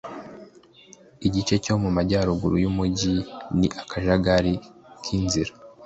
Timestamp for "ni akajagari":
3.57-4.53